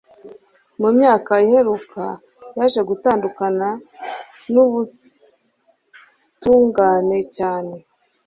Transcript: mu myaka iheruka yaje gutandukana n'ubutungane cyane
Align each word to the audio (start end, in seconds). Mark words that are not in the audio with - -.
mu 0.81 0.89
myaka 0.97 1.31
iheruka 1.45 2.03
yaje 2.57 2.81
gutandukana 2.89 3.67
n'ubutungane 4.51 7.19
cyane 7.35 7.73